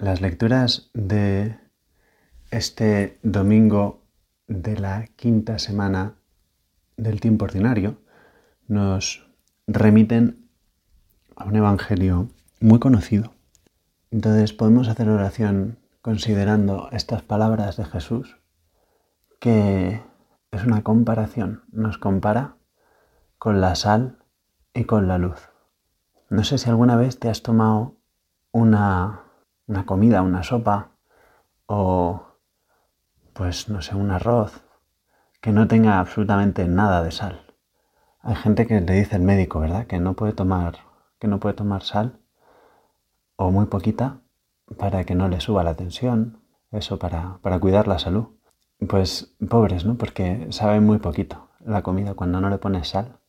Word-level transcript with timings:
Las 0.00 0.22
lecturas 0.22 0.88
de 0.94 1.58
este 2.50 3.18
domingo 3.22 4.02
de 4.48 4.78
la 4.78 5.06
quinta 5.14 5.58
semana 5.58 6.14
del 6.96 7.20
tiempo 7.20 7.44
ordinario 7.44 7.98
nos 8.66 9.28
remiten 9.66 10.48
a 11.36 11.44
un 11.44 11.56
evangelio 11.56 12.30
muy 12.60 12.78
conocido. 12.78 13.34
Entonces 14.10 14.54
podemos 14.54 14.88
hacer 14.88 15.10
oración 15.10 15.78
considerando 16.00 16.88
estas 16.92 17.20
palabras 17.20 17.76
de 17.76 17.84
Jesús, 17.84 18.38
que 19.38 20.00
es 20.50 20.64
una 20.64 20.82
comparación, 20.82 21.64
nos 21.72 21.98
compara 21.98 22.56
con 23.36 23.60
la 23.60 23.74
sal 23.74 24.16
y 24.72 24.84
con 24.84 25.08
la 25.08 25.18
luz. 25.18 25.50
No 26.30 26.42
sé 26.42 26.56
si 26.56 26.70
alguna 26.70 26.96
vez 26.96 27.18
te 27.18 27.28
has 27.28 27.42
tomado 27.42 27.98
una, 28.50 29.24
una 29.70 29.86
comida, 29.86 30.22
una 30.22 30.42
sopa 30.42 30.96
o 31.66 32.26
pues 33.32 33.68
no 33.68 33.80
sé, 33.80 33.94
un 33.94 34.10
arroz 34.10 34.64
que 35.40 35.52
no 35.52 35.68
tenga 35.68 36.00
absolutamente 36.00 36.66
nada 36.66 37.04
de 37.04 37.12
sal. 37.12 37.54
Hay 38.20 38.34
gente 38.34 38.66
que 38.66 38.80
le 38.80 38.92
dice 38.92 39.14
el 39.14 39.22
médico, 39.22 39.60
¿verdad? 39.60 39.86
Que 39.86 40.00
no 40.00 40.14
puede 40.14 40.32
tomar, 40.32 40.78
que 41.20 41.28
no 41.28 41.38
puede 41.38 41.54
tomar 41.54 41.84
sal 41.84 42.18
o 43.36 43.52
muy 43.52 43.66
poquita 43.66 44.22
para 44.76 45.04
que 45.04 45.14
no 45.14 45.28
le 45.28 45.40
suba 45.40 45.62
la 45.62 45.76
tensión, 45.76 46.42
eso 46.72 46.98
para, 46.98 47.38
para 47.40 47.60
cuidar 47.60 47.86
la 47.86 48.00
salud. 48.00 48.26
Pues 48.88 49.36
pobres, 49.48 49.84
¿no? 49.84 49.96
Porque 49.96 50.48
sabe 50.50 50.80
muy 50.80 50.98
poquito 50.98 51.48
la 51.60 51.82
comida 51.82 52.14
cuando 52.14 52.40
no 52.40 52.50
le 52.50 52.58
pones 52.58 52.88
sal. 52.88 53.20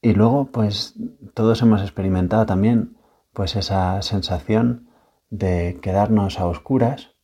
Y 0.00 0.14
luego, 0.14 0.46
pues 0.46 0.94
todos 1.32 1.62
hemos 1.62 1.80
experimentado 1.80 2.44
también 2.44 2.96
pues 3.32 3.54
esa 3.54 4.02
sensación 4.02 4.88
de 5.32 5.78
quedarnos 5.80 6.38
a 6.38 6.46
oscuras 6.46 7.16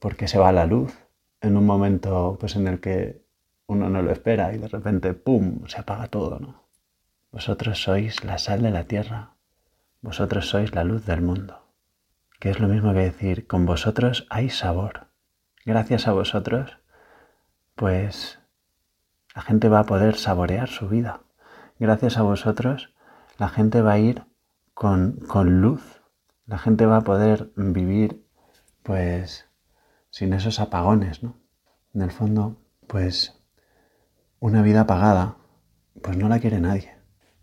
porque 0.00 0.26
se 0.26 0.38
va 0.38 0.50
la 0.50 0.66
luz 0.66 1.06
en 1.40 1.56
un 1.56 1.64
momento 1.64 2.36
pues 2.40 2.56
en 2.56 2.66
el 2.66 2.80
que 2.80 3.24
uno 3.66 3.88
no 3.88 4.02
lo 4.02 4.10
espera 4.10 4.52
y 4.52 4.58
de 4.58 4.68
repente 4.68 5.14
pum, 5.14 5.66
se 5.68 5.78
apaga 5.78 6.08
todo, 6.08 6.40
¿no? 6.40 6.66
Vosotros 7.30 7.80
sois 7.82 8.24
la 8.24 8.38
sal 8.38 8.62
de 8.62 8.70
la 8.70 8.84
tierra, 8.84 9.36
vosotros 10.00 10.48
sois 10.48 10.74
la 10.74 10.84
luz 10.84 11.06
del 11.06 11.22
mundo. 11.22 11.62
Que 12.40 12.50
es 12.50 12.60
lo 12.60 12.68
mismo 12.68 12.92
que 12.92 13.00
decir, 13.00 13.46
con 13.46 13.64
vosotros 13.64 14.26
hay 14.28 14.50
sabor. 14.50 15.06
Gracias 15.64 16.08
a 16.08 16.12
vosotros, 16.12 16.78
pues 17.76 18.40
la 19.34 19.42
gente 19.42 19.68
va 19.68 19.80
a 19.80 19.86
poder 19.86 20.16
saborear 20.16 20.68
su 20.68 20.88
vida 20.88 21.20
gracias 21.78 22.16
a 22.16 22.22
vosotros, 22.22 22.92
la 23.38 23.48
gente 23.48 23.82
va 23.82 23.92
a 23.92 23.98
ir 23.98 24.24
con, 24.74 25.18
con 25.26 25.60
luz. 25.60 25.95
La 26.46 26.58
gente 26.58 26.86
va 26.86 26.98
a 26.98 27.04
poder 27.04 27.52
vivir, 27.56 28.24
pues, 28.82 29.46
sin 30.10 30.32
esos 30.32 30.60
apagones, 30.60 31.22
¿no? 31.22 31.36
En 31.94 32.02
el 32.02 32.10
fondo, 32.10 32.62
pues, 32.86 33.42
una 34.38 34.62
vida 34.62 34.82
apagada, 34.82 35.36
pues 36.02 36.16
no 36.16 36.28
la 36.28 36.38
quiere 36.38 36.60
nadie. 36.60 36.94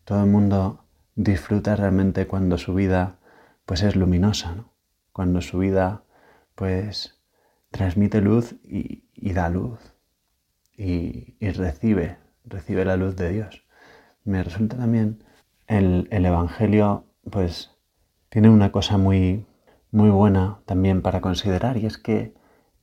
Todo 0.06 0.24
el 0.24 0.30
mundo 0.30 0.86
disfruta 1.16 1.76
realmente 1.76 2.28
cuando 2.28 2.58
su 2.58 2.74
vida, 2.74 3.20
pues, 3.66 3.84
es 3.84 3.96
luminosa, 3.96 4.56
¿no? 4.56 4.74
Cuando 5.12 5.42
su 5.42 5.60
vida, 5.60 6.04
pues, 6.56 7.22
transmite 7.72 8.22
luz 8.22 8.56
y, 8.64 9.04
da 9.34 9.50
luz 9.50 9.80
y, 10.78 11.36
y 11.40 11.52
recibe, 11.52 12.18
recibe 12.46 12.86
la 12.86 12.98
luz 12.98 13.16
de 13.16 13.30
Dios 13.30 13.64
me 14.24 14.44
resulta 14.44 14.78
también 14.78 15.24
el, 15.68 16.08
Evangelio, 16.12 17.06
pues 17.30 17.72
tiene 18.34 18.50
una 18.50 18.72
cosa 18.72 18.98
muy, 18.98 19.46
muy 19.92 20.10
buena 20.10 20.58
también 20.66 21.04
para 21.04 21.22
considerar 21.22 21.78
y 21.78 21.86
es 21.86 22.00
que 22.00 22.34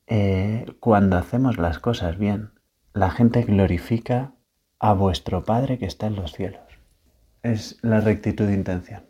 eh, 0.06 0.76
cuando 0.78 1.16
hacemos 1.16 1.58
las 1.58 1.80
cosas 1.80 2.18
bien, 2.18 2.52
la 2.92 3.10
gente 3.10 3.42
glorifica 3.42 4.32
a 4.78 4.92
vuestro 4.92 5.44
Padre 5.44 5.76
que 5.76 5.86
está 5.86 6.06
en 6.06 6.14
los 6.14 6.34
cielos. 6.34 6.62
Es 7.42 7.78
la 7.82 8.00
rectitud 8.00 8.46
de 8.46 8.54
intención. 8.54 9.02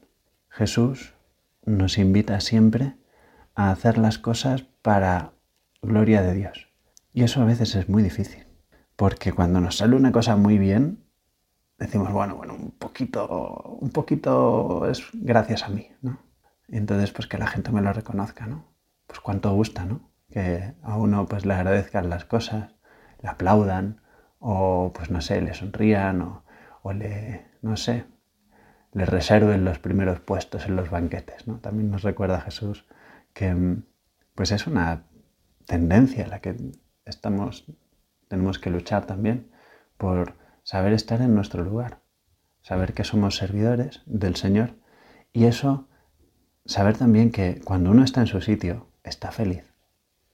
Jesús 0.48 1.12
nos 1.66 1.98
invita 1.98 2.40
siempre 2.40 2.94
a 3.54 3.70
hacer 3.70 3.98
las 3.98 4.16
cosas 4.16 4.62
para 4.80 5.32
gloria 5.82 6.22
de 6.22 6.32
Dios. 6.32 6.68
Y 7.12 7.24
eso 7.24 7.42
a 7.42 7.44
veces 7.44 7.74
es 7.74 7.90
muy 7.90 8.02
difícil, 8.02 8.46
porque 8.96 9.34
cuando 9.34 9.60
nos 9.60 9.76
sale 9.76 9.94
una 9.94 10.10
cosa 10.10 10.36
muy 10.36 10.56
bien, 10.56 11.04
decimos, 11.78 12.10
bueno, 12.10 12.36
bueno, 12.36 12.54
un 12.54 12.70
poquito, 12.70 13.76
un 13.78 13.90
poquito 13.90 14.88
es 14.88 15.06
gracias 15.12 15.64
a 15.64 15.68
mí, 15.68 15.88
¿no? 16.00 16.29
Y 16.70 16.76
entonces, 16.76 17.12
pues 17.12 17.26
que 17.26 17.38
la 17.38 17.48
gente 17.48 17.72
me 17.72 17.82
lo 17.82 17.92
reconozca, 17.92 18.46
¿no? 18.46 18.72
Pues 19.06 19.20
cuánto 19.20 19.52
gusta, 19.52 19.84
¿no? 19.84 20.12
Que 20.30 20.74
a 20.82 20.96
uno 20.96 21.26
pues 21.26 21.44
le 21.44 21.54
agradezcan 21.54 22.08
las 22.08 22.24
cosas, 22.24 22.76
le 23.20 23.28
aplaudan, 23.28 24.00
o 24.38 24.92
pues 24.94 25.10
no 25.10 25.20
sé, 25.20 25.40
le 25.42 25.54
sonrían, 25.54 26.22
o, 26.22 26.44
o 26.82 26.92
le, 26.92 27.46
no 27.62 27.76
sé, 27.76 28.06
le 28.92 29.04
reserven 29.04 29.64
los 29.64 29.78
primeros 29.78 30.20
puestos 30.20 30.66
en 30.66 30.76
los 30.76 30.90
banquetes, 30.90 31.46
¿no? 31.46 31.58
También 31.58 31.90
nos 31.90 32.02
recuerda 32.02 32.40
Jesús 32.40 32.86
que 33.32 33.82
pues 34.34 34.52
es 34.52 34.66
una 34.66 35.04
tendencia 35.66 36.26
la 36.26 36.40
que 36.40 36.56
estamos, 37.04 37.66
tenemos 38.28 38.58
que 38.58 38.70
luchar 38.70 39.06
también 39.06 39.50
por 39.96 40.36
saber 40.62 40.92
estar 40.92 41.20
en 41.20 41.34
nuestro 41.34 41.62
lugar, 41.62 42.00
saber 42.62 42.94
que 42.94 43.04
somos 43.04 43.36
servidores 43.36 44.02
del 44.06 44.36
Señor 44.36 44.76
y 45.32 45.44
eso, 45.44 45.88
saber 46.70 46.96
también 46.96 47.30
que 47.30 47.60
cuando 47.64 47.90
uno 47.90 48.04
está 48.04 48.20
en 48.20 48.26
su 48.26 48.40
sitio, 48.40 48.86
está 49.04 49.30
feliz. 49.30 49.64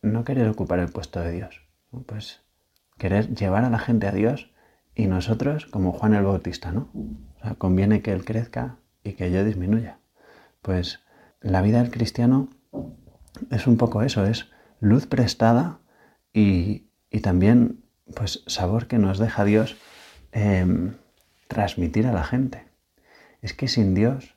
No 0.02 0.24
querer 0.24 0.48
ocupar 0.48 0.78
el 0.78 0.88
puesto 0.88 1.20
de 1.20 1.32
Dios, 1.32 1.62
pues 2.06 2.42
querer 2.98 3.34
llevar 3.34 3.64
a 3.64 3.70
la 3.70 3.78
gente 3.78 4.06
a 4.06 4.12
Dios 4.12 4.50
y 4.94 5.06
nosotros 5.06 5.66
como 5.66 5.92
Juan 5.92 6.14
el 6.14 6.24
Bautista, 6.24 6.72
¿no? 6.72 6.88
O 6.94 7.42
sea, 7.42 7.54
conviene 7.54 8.02
que 8.02 8.12
Él 8.12 8.24
crezca 8.24 8.76
y 9.02 9.12
que 9.14 9.30
yo 9.30 9.44
disminuya. 9.44 9.98
Pues 10.62 11.00
la 11.40 11.62
vida 11.62 11.82
del 11.82 11.90
cristiano 11.90 12.48
es 13.50 13.66
un 13.66 13.76
poco 13.76 14.02
eso, 14.02 14.24
es 14.24 14.50
luz 14.80 15.06
prestada 15.06 15.80
y, 16.32 16.86
y 17.10 17.20
también 17.20 17.82
pues 18.14 18.44
sabor 18.46 18.86
que 18.86 18.98
nos 18.98 19.18
deja 19.18 19.44
Dios 19.44 19.76
Em, 20.38 20.98
transmitir 21.48 22.06
a 22.06 22.12
la 22.12 22.22
gente. 22.22 22.66
Es 23.40 23.54
que 23.54 23.68
sin 23.68 23.94
Dios, 23.94 24.36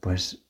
pues 0.00 0.44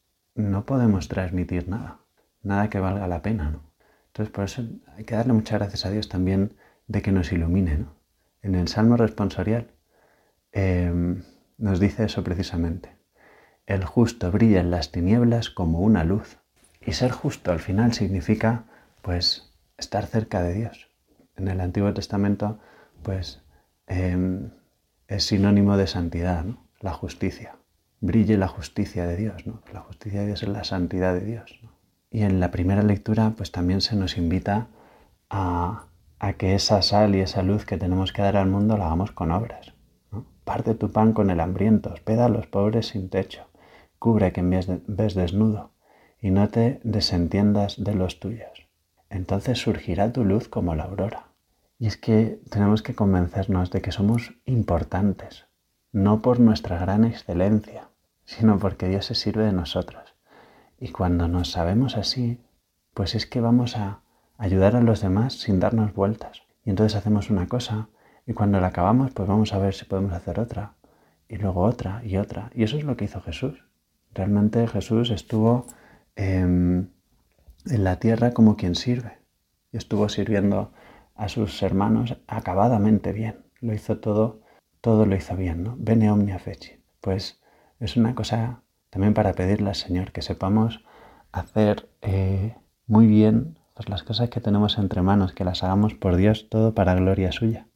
no 0.49 0.65
podemos 0.67 1.09
transmitir 1.09 1.69
nada, 1.69 2.01
nada 2.43 2.71
que 2.71 2.81
valga 2.81 3.07
la 3.09 3.23
pena, 3.23 3.51
¿no? 3.51 3.71
Entonces 4.09 4.33
por 4.33 4.45
eso 4.45 4.65
hay 4.97 5.05
que 5.05 5.15
darle 5.15 5.33
muchas 5.33 5.59
gracias 5.59 5.87
a 5.87 5.91
Dios 5.91 6.09
también 6.09 6.55
de 6.89 7.03
que 7.03 7.13
nos 7.13 7.33
ilumine, 7.33 7.79
¿no? 7.79 7.95
En 8.43 8.55
el 8.55 8.69
Salmo 8.69 8.97
responsorial 8.97 9.71
em, 10.53 11.23
nos 11.59 11.79
dice 11.79 12.05
eso 12.05 12.25
precisamente. 12.25 12.97
El 13.67 13.85
justo 13.85 14.33
brilla 14.33 14.61
en 14.61 14.71
las 14.71 14.91
tinieblas 14.91 15.51
como 15.51 15.81
una 15.81 16.05
luz. 16.05 16.39
Y 16.81 16.93
ser 16.93 17.11
justo 17.11 17.53
al 17.53 17.61
final 17.61 17.93
significa, 17.93 18.65
pues, 19.03 19.55
estar 19.77 20.07
cerca 20.07 20.43
de 20.43 20.55
Dios. 20.55 20.89
En 21.37 21.49
el 21.49 21.61
Antiguo 21.61 21.93
Testamento, 21.93 22.59
pues, 23.03 23.43
em, 23.87 24.51
es 25.07 25.25
sinónimo 25.25 25.77
de 25.77 25.87
santidad, 25.87 26.47
la 26.81 26.93
justicia. 26.93 27.57
Brille 28.01 28.37
la 28.37 28.49
justicia 28.49 29.07
de 29.07 29.17
Dios, 29.17 29.47
¿no? 29.47 29.61
La 29.73 29.81
justicia 29.81 30.21
de 30.21 30.27
Dios 30.27 30.43
es 30.43 30.49
la 30.49 30.65
santidad 30.65 31.15
de 31.15 31.21
Dios. 31.21 31.61
Y 32.11 32.23
en 32.23 32.41
la 32.41 32.51
primera 32.51 32.83
lectura, 32.83 33.35
pues 33.37 33.53
también 33.53 33.81
se 33.81 33.95
nos 33.95 34.17
invita 34.17 34.69
a, 35.29 35.87
que 36.39 36.55
esa 36.55 36.83
sal 36.83 37.15
y 37.15 37.21
esa 37.21 37.43
luz 37.43 37.65
que 37.65 37.77
tenemos 37.77 38.13
que 38.13 38.23
dar 38.23 38.37
al 38.37 38.49
mundo 38.49 38.77
la 38.77 38.87
hagamos 38.87 39.13
con 39.13 39.31
obras. 39.31 39.75
Parte 40.45 40.75
tu 40.75 40.91
pan 40.91 41.13
con 41.13 41.31
el 41.31 41.41
hambriento, 41.41 41.93
hospeda 41.93 42.27
a 42.27 42.29
los 42.29 42.47
pobres 42.47 42.89
sin 42.89 43.11
techo, 43.11 43.47
cubre 43.99 44.27
a 44.27 44.33
quien 44.33 44.51
ves 44.51 45.15
desnudo 45.15 45.71
y 46.21 46.31
no 46.31 46.49
te 46.49 46.81
desentiendas 46.83 47.83
de 47.83 47.95
los 47.95 48.19
tuyos. 48.19 48.69
Entonces 49.09 49.59
surgirá 49.59 50.13
tu 50.13 50.25
luz 50.25 50.49
como 50.49 50.75
la 50.75 50.85
aurora 50.85 51.31
y 51.81 51.87
es 51.87 51.97
que 51.97 52.41
tenemos 52.51 52.83
que 52.83 52.95
convencernos 52.95 53.71
de 53.71 53.81
que 53.81 53.91
somos 53.91 54.35
importantes, 54.45 55.47
no 55.93 56.21
por 56.21 56.39
nuestra 56.39 56.79
gran 56.79 57.05
excelencia, 57.05 57.90
sino 58.31 58.61
porque 58.61 58.89
Dios 58.89 59.07
se 59.07 59.17
sirve 59.17 59.45
de 59.45 59.53
nosotros. 59.53 60.15
Y 60.79 60.91
cuando 60.91 61.27
nos 61.27 61.51
sabemos 61.51 61.97
así, 61.97 62.41
pues 62.95 63.17
es 63.17 63.27
que 63.27 63.41
vamos 63.41 63.77
a 63.77 64.03
ayudar 64.39 64.77
a 64.77 64.81
los 64.81 65.01
demás 65.01 65.35
sin 65.35 65.59
darnos 65.59 65.93
vueltas. 65.95 66.43
Y 66.65 66.71
entonces 66.71 66.97
hacemos 66.97 67.29
una 67.29 67.49
cosa 67.49 67.89
y 68.27 68.33
cuando 68.33 68.61
la 68.61 68.69
acabamos, 68.69 69.11
pues 69.11 69.29
vamos 69.29 69.53
a 69.53 69.59
ver 69.59 69.75
si 69.75 69.85
podemos 69.85 70.13
hacer 70.13 70.39
otra. 70.39 70.75
Y 71.29 71.39
luego 71.39 71.63
otra 71.63 72.03
y 72.05 72.19
otra. 72.19 72.53
Y 72.55 72.63
eso 72.63 72.77
es 72.77 72.85
lo 72.85 72.97
que 72.97 73.07
hizo 73.07 73.21
Jesús. 73.21 73.65
Realmente 74.15 74.67
Jesús 74.69 75.11
estuvo 75.11 75.67
em, 76.15 76.89
en 77.67 77.85
la 77.85 77.97
tierra 77.97 78.31
como 78.31 78.57
quien 78.57 78.77
sirve. 78.77 79.19
Y 79.73 79.77
estuvo 79.77 80.09
sirviendo 80.09 80.73
a 81.17 81.29
sus 81.29 81.61
hermanos 81.65 82.17
acabadamente 82.29 83.13
bien. 83.13 83.45
Lo 83.61 83.75
hizo 83.75 83.99
todo, 83.99 84.43
todo 84.81 85.05
lo 85.05 85.17
hizo 85.17 85.35
bien, 85.35 85.65
¿no? 85.65 85.75
Bene 85.79 86.13
omnia 86.13 86.39
feci. 86.39 86.81
Pues 87.01 87.40
es 87.81 87.97
una 87.97 88.15
cosa 88.15 88.63
también 88.91 89.15
para 89.15 89.33
pedirle 89.33 89.71
al 89.71 89.75
Señor 89.75 90.13
que 90.13 90.23
sepamos 90.23 90.85
hacer 91.33 91.89
eh, 92.03 92.57
muy 92.87 93.07
bien 93.07 93.59
pues 93.75 93.89
las 93.89 94.03
cosas 94.03 94.29
que 94.29 94.41
tenemos 94.41 94.79
entre 94.79 95.01
manos, 95.01 95.33
que 95.33 95.45
las 95.45 95.63
hagamos 95.63 95.95
por 95.95 96.17
Dios 96.17 96.49
todo 96.51 96.75
para 96.75 96.95
gloria 96.95 97.33
suya. 97.33 97.67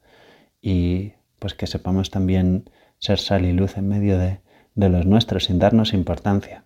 Y 0.60 1.14
pues 1.38 1.54
que 1.54 1.66
sepamos 1.66 2.10
también 2.10 2.70
ser 2.98 3.18
sal 3.18 3.44
y 3.44 3.52
luz 3.52 3.76
en 3.78 3.88
medio 3.88 4.18
de, 4.18 4.40
de 4.74 4.88
los 4.90 5.06
nuestros 5.06 5.44
sin 5.44 5.58
darnos 5.58 5.94
importancia. 5.94 6.64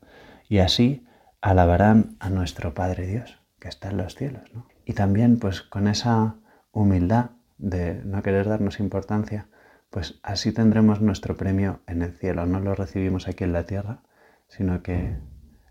Y 0.49 0.58
así 0.58 1.06
alabarán 1.40 2.17
a 2.19 2.31
nuestro 2.31 2.75
Padre 2.75 3.06
Dios, 3.06 3.38
que 3.61 3.69
está 3.69 3.90
en 3.90 3.99
los 3.99 4.14
cielos. 4.17 4.50
Y 4.85 4.94
también 4.94 5.38
pues 5.38 5.62
con 5.62 5.87
esa 5.87 6.37
humildad 6.73 7.31
de 7.58 8.02
no 8.05 8.23
querer 8.23 8.49
darnos 8.49 8.81
importancia, 8.81 9.49
pues 9.90 10.20
así 10.23 10.52
tendremos 10.52 11.00
nuestro 11.00 11.37
premio 11.37 11.82
en 11.87 12.02
el 12.02 12.12
cielo. 12.12 12.46
No 12.46 12.61
lo 12.61 12.75
recibimos 12.75 13.29
aquí 13.29 13.44
en 13.44 13.52
la 13.52 13.64
tierra, 13.64 14.02
sino 14.49 14.82
que 14.82 15.19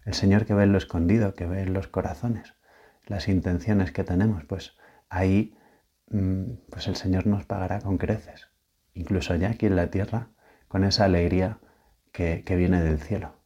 el 0.06 0.14
Señor 0.14 0.46
que 0.46 0.54
ve 0.54 0.64
en 0.64 0.72
lo 0.72 0.78
escondido, 0.78 1.34
que 1.34 1.46
ve 1.46 1.62
en 1.62 1.74
los 1.74 1.88
corazones, 1.88 2.56
las 3.06 3.28
intenciones 3.28 3.92
que 3.92 4.04
tenemos, 4.04 4.44
pues 4.46 4.78
ahí 5.10 5.56
mm, 6.10 6.54
pues 6.70 6.88
el 6.88 6.96
Señor 6.96 7.28
nos 7.28 7.46
pagará 7.46 7.80
con 7.82 7.98
creces, 7.98 8.50
incluso 8.94 9.36
ya 9.36 9.50
aquí 9.52 9.66
en 9.66 9.76
la 9.76 9.92
tierra, 9.92 10.30
con 10.68 10.84
esa 10.84 11.06
alegría 11.06 11.60
que, 12.12 12.44
que 12.46 12.56
viene 12.56 12.82
del 12.82 13.00
cielo. 13.00 13.37